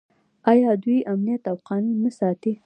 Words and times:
آیا 0.51 0.71
دوی 0.83 0.97
امنیت 1.11 1.43
او 1.51 1.57
قانون 1.67 1.95
نه 2.03 2.11
ساتي؟ 2.17 2.53